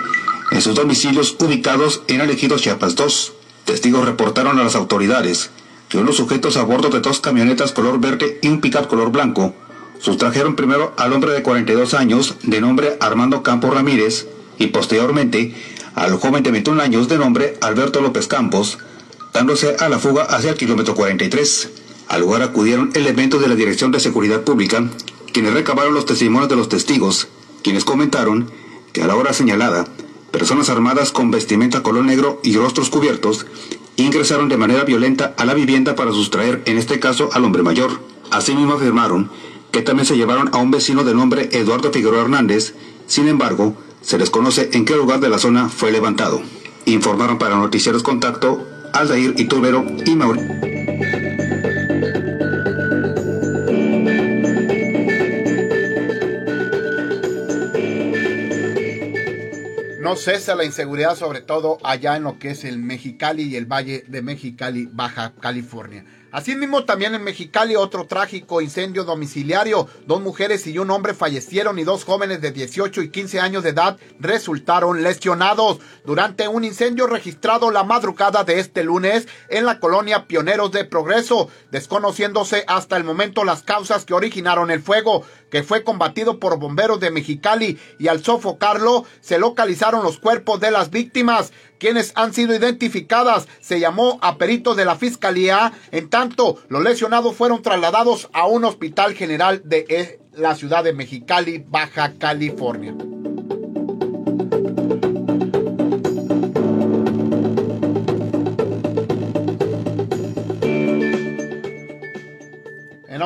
[0.51, 3.33] en sus domicilios ubicados en el ejido Chiapas 2.
[3.65, 5.51] Testigos reportaron a las autoridades
[5.89, 9.55] que unos sujetos a bordo de dos camionetas color verde y un pickup color blanco
[10.03, 14.27] Sustrajeron primero al hombre de 42 años de nombre Armando Campos Ramírez
[14.59, 15.55] y posteriormente
[15.95, 18.79] al joven de 21 años de nombre Alberto López Campos,
[19.33, 21.71] dándose a la fuga hacia el kilómetro 43.
[22.09, 24.91] Al lugar acudieron elementos de la Dirección de Seguridad Pública,
[25.33, 27.29] quienes recabaron los testimonios de los testigos,
[27.63, 28.51] quienes comentaron
[28.93, 29.87] que a la hora señalada,
[30.33, 33.47] personas armadas con vestimenta color negro y rostros cubiertos
[33.95, 38.01] ingresaron de manera violenta a la vivienda para sustraer, en este caso, al hombre mayor.
[38.33, 39.31] Asimismo afirmaron
[39.73, 42.75] que también se llevaron a un vecino de nombre Eduardo Figueroa Hernández,
[43.07, 46.43] sin embargo, se desconoce en qué lugar de la zona fue levantado.
[46.85, 50.53] Informaron para Noticieros Contacto Aldair Iturbero y Mauricio.
[60.01, 63.65] No cesa la inseguridad, sobre todo allá en lo que es el Mexicali y el
[63.65, 66.05] Valle de Mexicali, Baja California.
[66.33, 69.87] Asimismo, también en Mexicali, otro trágico incendio domiciliario.
[70.07, 73.69] Dos mujeres y un hombre fallecieron y dos jóvenes de 18 y 15 años de
[73.69, 80.27] edad resultaron lesionados durante un incendio registrado la madrugada de este lunes en la colonia
[80.27, 85.85] Pioneros de Progreso, desconociéndose hasta el momento las causas que originaron el fuego, que fue
[85.85, 91.53] combatido por bomberos de Mexicali y al sofocarlo se localizaron los cuerpos de las víctimas
[91.79, 93.49] quienes han sido identificadas.
[93.61, 95.73] Se llamó a peritos de la fiscalía.
[95.91, 100.95] En tanto, los lesionados fueron trasladados a un hospital general de eh, la ciudad de
[100.95, 102.95] Mexicali, Baja California.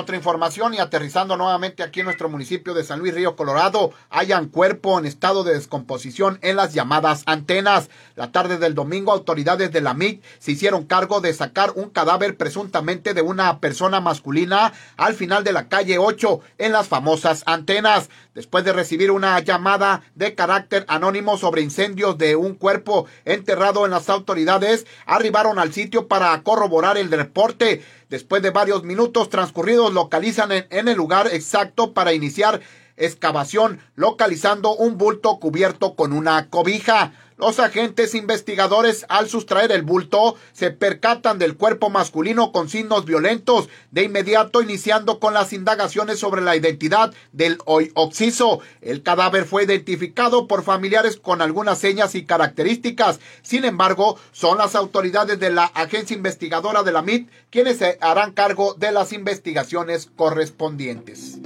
[0.01, 4.49] Otra información y aterrizando nuevamente aquí en nuestro municipio de San Luis Río Colorado, hayan
[4.49, 7.89] cuerpo en estado de descomposición en las llamadas antenas.
[8.15, 12.37] La tarde del domingo, autoridades de la MIG se hicieron cargo de sacar un cadáver
[12.37, 18.09] presuntamente de una persona masculina al final de la calle 8 en las famosas antenas.
[18.37, 23.91] Después de recibir una llamada de carácter anónimo sobre incendios de un cuerpo enterrado en
[23.91, 27.83] las autoridades, arribaron al sitio para corroborar el reporte.
[28.11, 32.61] Después de varios minutos transcurridos, localizan en, el lugar exacto para iniciar
[32.99, 37.13] excavación, localizando un bulto cubierto con una cobija.
[37.39, 43.69] Los agentes investigadores, al sustraer el bulto, se percatan del cuerpo masculino con signos violentos,
[43.91, 48.61] de inmediato iniciando con las indagaciones sobre la identidad del hoy occiso.
[48.81, 53.21] El cadáver fue identificado por familiares con algunas señas y características.
[53.43, 58.33] Sin embargo, son las autoridades de la agencia investigadora de la MIT quienes se harán
[58.33, 61.39] cargo de las investigaciones correspondientes.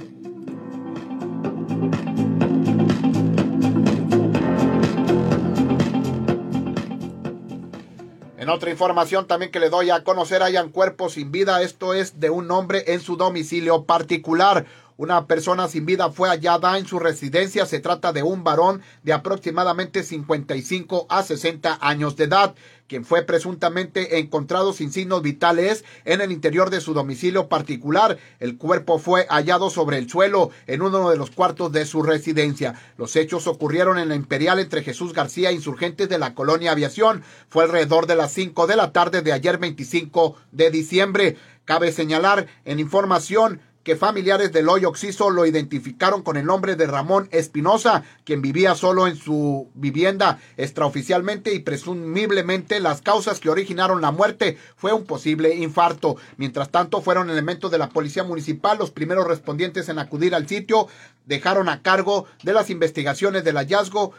[8.41, 11.61] En otra información también que le doy a conocer, hayan cuerpos sin vida.
[11.61, 14.65] Esto es de un hombre en su domicilio particular.
[15.01, 17.65] Una persona sin vida fue hallada en su residencia.
[17.65, 22.53] Se trata de un varón de aproximadamente 55 a 60 años de edad,
[22.87, 28.19] quien fue presuntamente encontrado sin signos vitales en el interior de su domicilio particular.
[28.39, 32.79] El cuerpo fue hallado sobre el suelo en uno de los cuartos de su residencia.
[32.95, 37.23] Los hechos ocurrieron en la Imperial entre Jesús García e insurgentes de la colonia Aviación.
[37.49, 41.37] Fue alrededor de las 5 de la tarde de ayer 25 de diciembre.
[41.65, 46.87] Cabe señalar en información que familiares del hoyo Oxiso lo identificaron con el nombre de
[46.87, 54.01] Ramón Espinosa, quien vivía solo en su vivienda extraoficialmente y presumiblemente las causas que originaron
[54.01, 56.17] la muerte fue un posible infarto.
[56.37, 60.87] Mientras tanto, fueron elementos de la policía municipal los primeros respondientes en acudir al sitio,
[61.25, 64.13] dejaron a cargo de las investigaciones del hallazgo,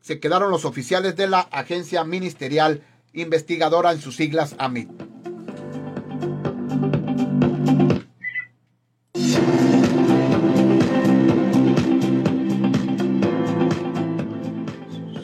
[0.00, 5.13] se quedaron los oficiales de la agencia ministerial investigadora en sus siglas AMIT.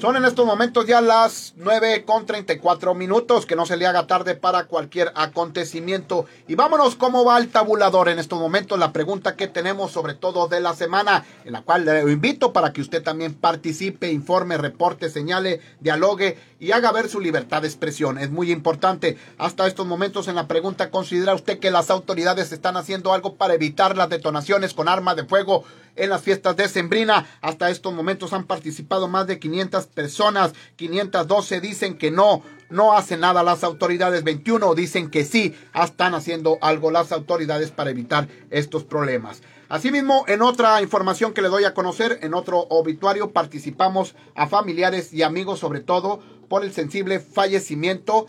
[0.01, 4.07] Son en estos momentos ya las 9 con 34 minutos, que no se le haga
[4.07, 6.25] tarde para cualquier acontecimiento.
[6.49, 8.79] Y vámonos, ¿cómo va el tabulador en estos momentos?
[8.79, 12.73] La pregunta que tenemos sobre todo de la semana, en la cual le invito para
[12.73, 18.17] que usted también participe, informe, reporte, señale, dialogue y haga ver su libertad de expresión.
[18.17, 19.19] Es muy importante.
[19.37, 23.53] Hasta estos momentos en la pregunta, ¿considera usted que las autoridades están haciendo algo para
[23.53, 25.65] evitar las detonaciones con arma de fuego
[25.97, 27.27] en las fiestas de Sembrina.
[27.41, 33.21] Hasta estos momentos han participado más de 500 personas, 512 dicen que no, no hacen
[33.21, 38.85] nada las autoridades, 21 dicen que sí, están haciendo algo las autoridades para evitar estos
[38.85, 39.43] problemas.
[39.69, 45.13] Asimismo, en otra información que le doy a conocer, en otro obituario, participamos a familiares
[45.13, 48.27] y amigos, sobre todo por el sensible fallecimiento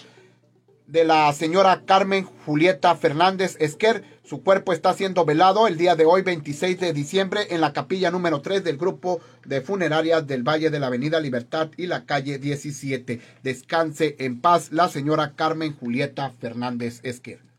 [0.88, 4.04] de la señora Carmen Julieta Fernández Esquer.
[4.24, 8.12] Su cuerpo está siendo velado el día de hoy, 26 de diciembre, en la capilla
[8.12, 12.38] número 3 del grupo de funerarias del Valle de la Avenida Libertad y la calle
[12.38, 13.20] 17.
[13.44, 17.51] Descanse en paz la señora Carmen Julieta Fernández Esquer.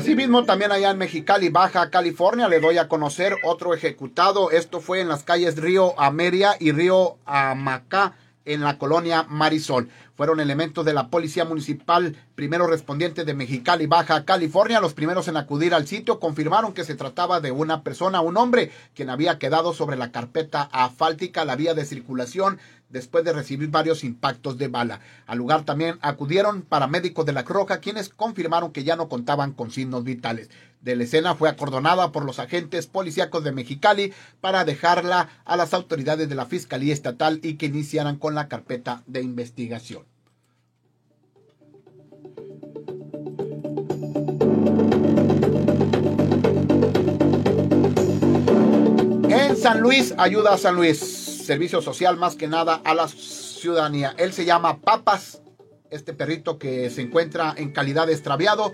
[0.00, 4.50] Asimismo también allá en Mexicali, Baja California, le doy a conocer otro ejecutado.
[4.50, 8.14] Esto fue en las calles Río Ameria y Río Amacá
[8.46, 9.90] en la colonia Marisol.
[10.20, 14.78] Fueron elementos de la Policía Municipal, primeros respondientes de Mexicali, Baja California.
[14.78, 18.70] Los primeros en acudir al sitio confirmaron que se trataba de una persona, un hombre,
[18.94, 22.58] quien había quedado sobre la carpeta asfáltica, la vía de circulación,
[22.90, 25.00] después de recibir varios impactos de bala.
[25.26, 29.70] Al lugar también acudieron paramédicos de la Croca, quienes confirmaron que ya no contaban con
[29.70, 30.50] signos vitales.
[30.82, 35.72] De la escena fue acordonada por los agentes policíacos de Mexicali para dejarla a las
[35.72, 40.09] autoridades de la Fiscalía Estatal y que iniciaran con la carpeta de investigación.
[49.60, 50.98] San Luis, ayuda a San Luis.
[50.98, 54.14] Servicio social más que nada a la ciudadanía.
[54.16, 55.42] Él se llama Papas,
[55.90, 58.72] este perrito que se encuentra en calidad extraviado.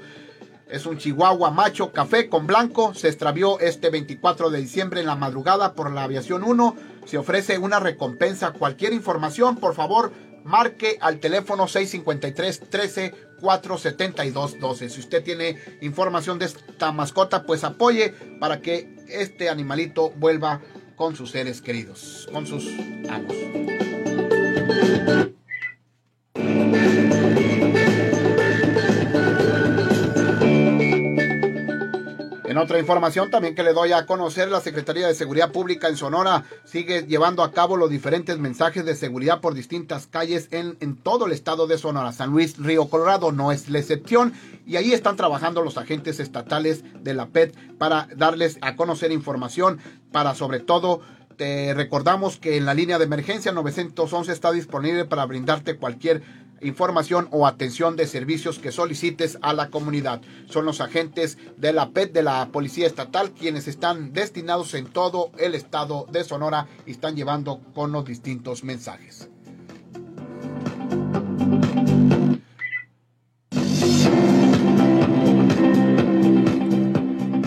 [0.71, 2.95] Es un chihuahua macho café con blanco.
[2.95, 6.77] Se extravió este 24 de diciembre en la madrugada por la aviación 1.
[7.05, 8.53] Se ofrece una recompensa.
[8.53, 10.13] Cualquier información, por favor,
[10.45, 14.89] marque al teléfono 653 13 472 12.
[14.89, 20.61] Si usted tiene información de esta mascota, pues apoye para que este animalito vuelva
[20.97, 22.67] con sus seres queridos, con sus
[23.09, 23.86] amos.
[32.57, 35.99] En otra información también que le doy a conocer, la Secretaría de Seguridad Pública en
[35.99, 40.97] Sonora sigue llevando a cabo los diferentes mensajes de seguridad por distintas calles en, en
[40.97, 42.13] todo el estado de Sonora.
[42.13, 44.33] San Luis, Río Colorado no es la excepción
[44.67, 49.79] y ahí están trabajando los agentes estatales de la PET para darles a conocer información
[50.11, 51.03] para sobre todo
[51.37, 56.23] te recordamos que en la línea de emergencia 911 está disponible para brindarte cualquier
[56.61, 60.21] información o atención de servicios que solicites a la comunidad.
[60.49, 65.31] Son los agentes de la PET de la Policía Estatal quienes están destinados en todo
[65.39, 69.29] el estado de Sonora y están llevando con los distintos mensajes.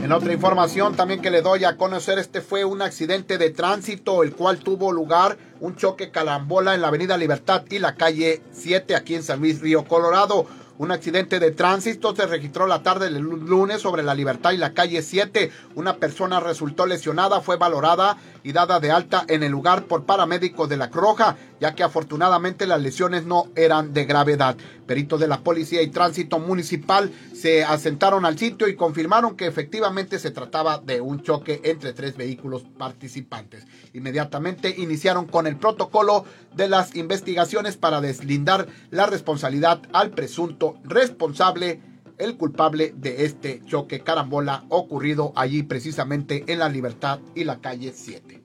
[0.10, 4.24] En otra información también que le doy a conocer, este fue un accidente de tránsito,
[4.24, 8.95] el cual tuvo lugar un choque calambola en la Avenida Libertad y la calle 7
[8.95, 10.47] aquí en San Luis Río Colorado.
[10.80, 14.74] Un accidente de tránsito se registró la tarde del lunes sobre la Libertad y la
[14.74, 15.51] calle 7.
[15.76, 20.70] Una persona resultó lesionada, fue valorada y dada de alta en el lugar por paramédicos
[20.70, 24.57] de la Croja, ya que afortunadamente las lesiones no eran de gravedad.
[24.86, 30.20] Peritos de la Policía y Tránsito Municipal se asentaron al sitio y confirmaron que efectivamente
[30.20, 33.66] se trataba de un choque entre tres vehículos participantes.
[33.93, 41.82] Inmediatamente iniciaron con el protocolo de las investigaciones para deslindar la responsabilidad al presunto responsable
[42.20, 47.93] el culpable de este choque carambola ocurrido allí precisamente en la Libertad y la calle
[47.95, 48.39] 7.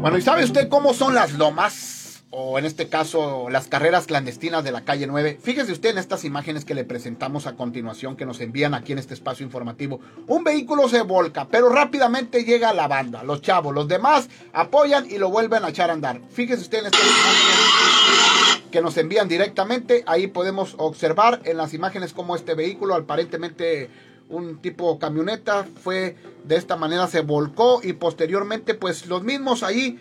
[0.00, 2.00] Bueno, ¿y sabe usted cómo son las lomas?
[2.32, 5.40] o en este caso las carreras clandestinas de la calle 9.
[5.42, 8.98] Fíjese usted en estas imágenes que le presentamos a continuación, que nos envían aquí en
[8.98, 10.00] este espacio informativo.
[10.28, 15.18] Un vehículo se volca, pero rápidamente llega la banda, los chavos, los demás apoyan y
[15.18, 16.20] lo vuelven a echar a andar.
[16.30, 22.12] Fíjese usted en estas imágenes que nos envían directamente, ahí podemos observar en las imágenes
[22.12, 23.90] cómo este vehículo aparentemente
[24.30, 30.00] un tipo camioneta fue de esta manera se volcó y posteriormente pues los mismos ahí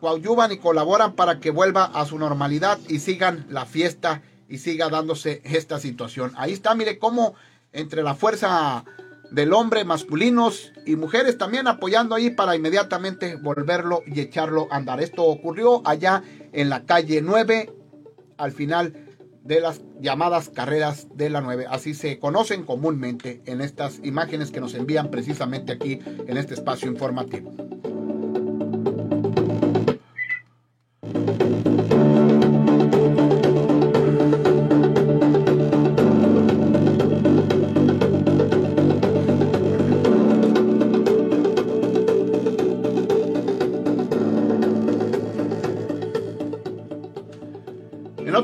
[0.00, 4.88] coadyuvan y colaboran para que vuelva a su normalidad y sigan la fiesta y siga
[4.88, 6.32] dándose esta situación.
[6.36, 7.34] Ahí está, mire cómo
[7.72, 8.84] entre la fuerza
[9.30, 15.02] del hombre, masculinos y mujeres también apoyando ahí para inmediatamente volverlo y echarlo a andar.
[15.02, 17.72] Esto ocurrió allá en la calle 9,
[18.38, 19.07] al final
[19.48, 21.64] de las llamadas carreras de la 9.
[21.70, 26.88] Así se conocen comúnmente en estas imágenes que nos envían precisamente aquí en este espacio
[26.88, 27.54] informativo.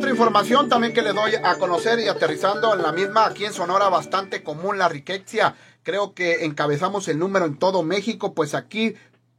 [0.03, 3.89] Información también que le doy a conocer y aterrizando en la misma, aquí en Sonora
[3.89, 5.55] bastante común la riqueza.
[5.83, 8.95] Creo que encabezamos el número en todo México, pues aquí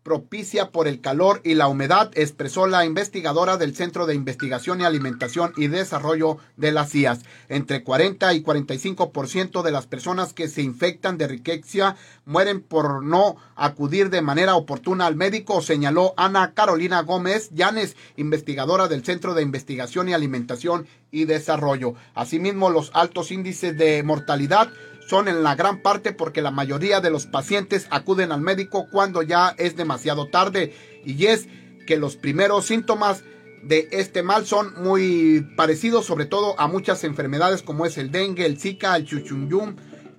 [0.06, 4.84] propicia por el calor y la humedad, expresó la investigadora del Centro de Investigación y
[4.84, 7.22] Alimentación y Desarrollo de las CIAS.
[7.50, 13.38] Entre 40 y 45% de las personas que se infectan de riqueza mueren por no
[13.56, 19.42] acudir de manera oportuna al médico, señaló Ana Carolina Gómez Llanes, investigadora del Centro de
[19.42, 21.96] Investigación y Alimentación y Desarrollo.
[22.14, 24.70] Asimismo, los altos índices de mortalidad
[25.08, 29.22] son en la gran parte porque la mayoría de los pacientes acuden al médico cuando
[29.22, 30.74] ya es demasiado tarde
[31.06, 31.48] y es
[31.86, 33.24] que los primeros síntomas
[33.64, 38.46] de este mal son muy parecidos sobre todo a muchas enfermedades como es el dengue,
[38.46, 39.76] el zika, el chuchunyum,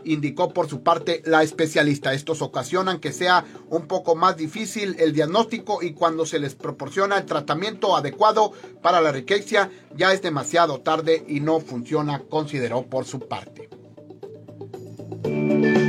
[0.07, 2.15] indicó por su parte la especialista.
[2.15, 7.19] Estos ocasionan que sea un poco más difícil el diagnóstico y cuando se les proporciona
[7.19, 13.05] el tratamiento adecuado para la riqueza ya es demasiado tarde y no funciona, consideró por
[13.05, 13.69] su parte.
[15.25, 15.86] Thank you.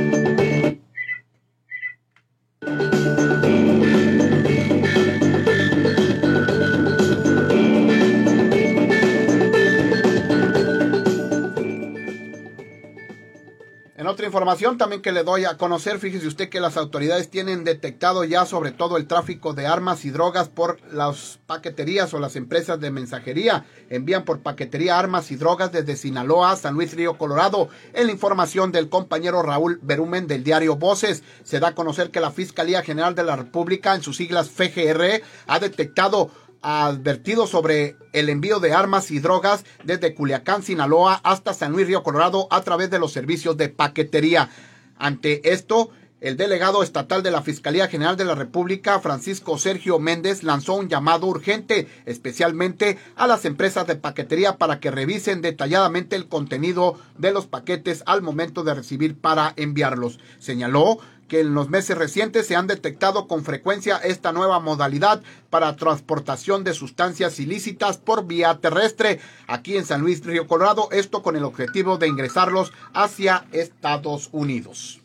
[14.08, 18.24] Otra información también que le doy a conocer, fíjese usted que las autoridades tienen detectado
[18.24, 22.80] ya sobre todo el tráfico de armas y drogas por las paqueterías o las empresas
[22.80, 23.64] de mensajería.
[23.90, 27.68] Envían por paquetería armas y drogas desde Sinaloa a San Luis Río Colorado.
[27.92, 32.20] En la información del compañero Raúl Berumen del diario Voces, se da a conocer que
[32.20, 36.30] la Fiscalía General de la República, en sus siglas FGR, ha detectado
[36.62, 42.02] advertido sobre el envío de armas y drogas desde Culiacán, Sinaloa hasta San Luis Río
[42.02, 44.50] Colorado a través de los servicios de paquetería.
[44.98, 45.90] Ante esto,
[46.20, 50.88] El delegado estatal de la Fiscalía General de la República, Francisco Sergio Méndez, lanzó un
[50.88, 57.30] llamado urgente, especialmente a las empresas de paquetería para que revisen detalladamente el contenido de
[57.30, 60.18] los paquetes al momento de recibir para enviarlos.
[60.40, 60.98] Señaló
[61.28, 66.64] que en los meses recientes se han detectado con frecuencia esta nueva modalidad para transportación
[66.64, 71.44] de sustancias ilícitas por vía terrestre aquí en San Luis Río Colorado, esto con el
[71.44, 75.00] objetivo de ingresarlos hacia Estados Unidos.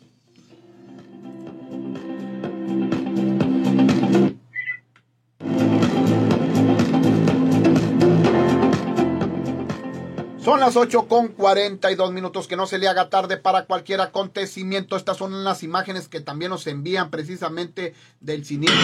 [10.44, 14.94] Son las 8 con 42 minutos, que no se le haga tarde para cualquier acontecimiento.
[14.94, 18.78] Estas son las imágenes que también nos envían precisamente del siniestro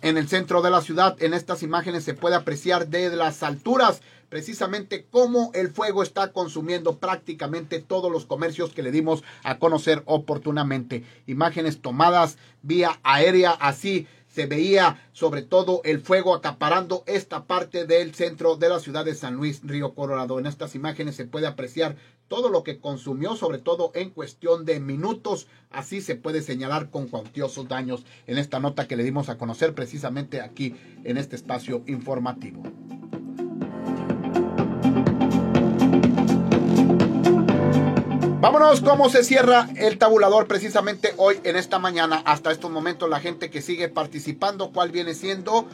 [0.00, 1.16] en el centro de la ciudad.
[1.20, 6.96] En estas imágenes se puede apreciar desde las alturas precisamente cómo el fuego está consumiendo
[6.96, 11.04] prácticamente todos los comercios que le dimos a conocer oportunamente.
[11.26, 14.06] Imágenes tomadas vía aérea así
[14.36, 19.14] se veía sobre todo el fuego acaparando esta parte del centro de la ciudad de
[19.14, 20.38] San Luis, Río Colorado.
[20.38, 21.96] En estas imágenes se puede apreciar
[22.28, 25.46] todo lo que consumió, sobre todo en cuestión de minutos.
[25.70, 29.74] Así se puede señalar con cuantiosos daños en esta nota que le dimos a conocer
[29.74, 30.74] precisamente aquí
[31.04, 32.62] en este espacio informativo.
[38.46, 42.22] Vámonos, cómo se cierra el tabulador precisamente hoy en esta mañana.
[42.24, 45.66] Hasta estos momentos la gente que sigue participando, ¿cuál viene siendo?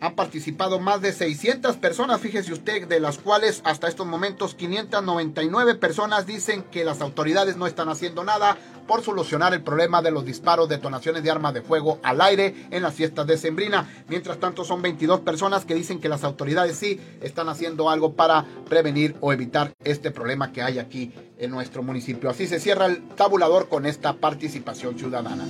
[0.00, 5.74] Han participado más de 600 personas, fíjese usted, de las cuales hasta estos momentos 599
[5.76, 10.24] personas dicen que las autoridades no están haciendo nada por solucionar el problema de los
[10.24, 13.88] disparos, detonaciones de armas de fuego al aire en las fiestas de Sembrina.
[14.08, 18.44] Mientras tanto, son 22 personas que dicen que las autoridades sí están haciendo algo para
[18.68, 22.28] prevenir o evitar este problema que hay aquí en nuestro municipio.
[22.28, 25.46] Así se cierra el tabulador con esta participación ciudadana.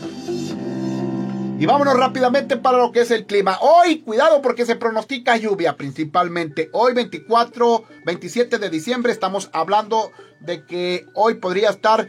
[1.58, 3.58] Y vámonos rápidamente para lo que es el clima.
[3.62, 6.68] Hoy, cuidado porque se pronostica lluvia principalmente.
[6.74, 12.08] Hoy 24, 27 de diciembre estamos hablando de que hoy podría estar,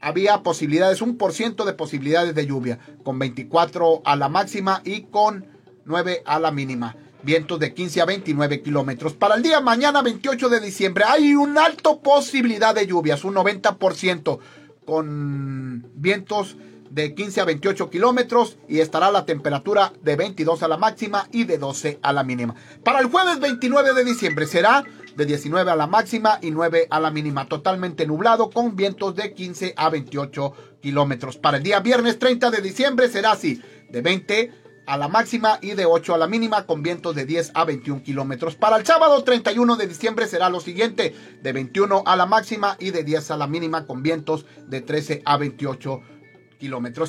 [0.00, 5.02] había posibilidades, un por ciento de posibilidades de lluvia, con 24 a la máxima y
[5.02, 5.44] con
[5.84, 6.96] 9 a la mínima.
[7.22, 9.12] Vientos de 15 a 29 kilómetros.
[9.12, 14.38] Para el día mañana 28 de diciembre hay una alta posibilidad de lluvias, un 90%,
[14.86, 16.56] con vientos
[16.90, 21.44] de 15 a 28 kilómetros y estará la temperatura de 22 a la máxima y
[21.44, 22.54] de 12 a la mínima.
[22.84, 24.84] Para el jueves 29 de diciembre será
[25.16, 29.32] de 19 a la máxima y 9 a la mínima, totalmente nublado con vientos de
[29.32, 31.36] 15 a 28 kilómetros.
[31.38, 34.52] Para el día viernes 30 de diciembre será así, de 20
[34.86, 38.02] a la máxima y de 8 a la mínima con vientos de 10 a 21
[38.02, 38.56] kilómetros.
[38.56, 42.90] Para el sábado 31 de diciembre será lo siguiente, de 21 a la máxima y
[42.90, 46.19] de 10 a la mínima con vientos de 13 a 28 kilómetros.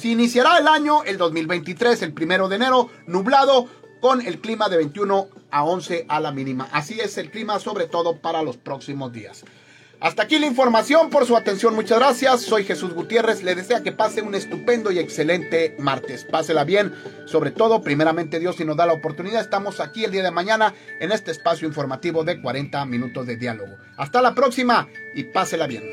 [0.03, 3.67] Iniciará el año, el 2023, el primero de enero, nublado
[3.99, 6.69] con el clima de 21 a 11 a la mínima.
[6.71, 9.43] Así es el clima, sobre todo para los próximos días.
[9.99, 12.41] Hasta aquí la información, por su atención, muchas gracias.
[12.41, 16.25] Soy Jesús Gutiérrez, le desea que pase un estupendo y excelente martes.
[16.25, 16.91] Pásela bien,
[17.27, 20.73] sobre todo, primeramente Dios, si nos da la oportunidad, estamos aquí el día de mañana
[20.99, 23.77] en este espacio informativo de 40 minutos de diálogo.
[23.95, 25.83] Hasta la próxima y pásela bien.